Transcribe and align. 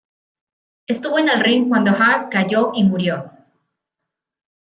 Estuvo 0.87 1.19
en 1.19 1.29
el 1.29 1.39
ring 1.41 1.69
cuando 1.69 1.91
Hart 1.91 2.31
cayó 2.31 2.71
y 2.73 2.85
murió. 2.85 3.31